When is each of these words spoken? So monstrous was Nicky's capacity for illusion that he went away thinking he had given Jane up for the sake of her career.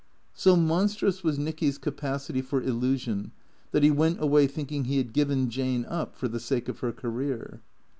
So 0.33 0.55
monstrous 0.55 1.23
was 1.23 1.37
Nicky's 1.37 1.77
capacity 1.77 2.41
for 2.41 2.59
illusion 2.59 3.33
that 3.69 3.83
he 3.83 3.91
went 3.91 4.19
away 4.19 4.47
thinking 4.47 4.85
he 4.85 4.97
had 4.97 5.13
given 5.13 5.47
Jane 5.47 5.85
up 5.85 6.15
for 6.15 6.27
the 6.27 6.39
sake 6.39 6.67
of 6.67 6.79
her 6.79 6.91
career. 6.91 7.61